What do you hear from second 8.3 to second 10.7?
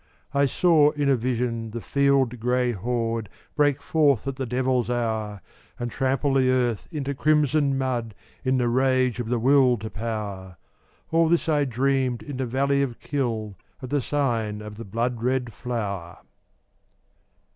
In the rage of the Will to Power,